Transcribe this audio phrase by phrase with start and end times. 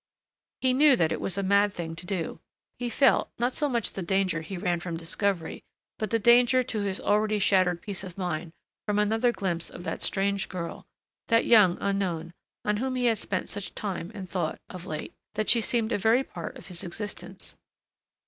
[0.61, 2.39] He knew that it was a mad thing to do.
[2.79, 5.61] He felt, not so much the danger he ran from discovery,
[5.99, 8.51] but the danger to his already shattered peace of mind
[8.87, 10.87] from another glimpse of that strange girl...
[11.27, 12.33] that young unknown,
[12.65, 15.99] on whom he had spent such time and thought, of late, that she seemed a
[15.99, 17.55] very part of his existence.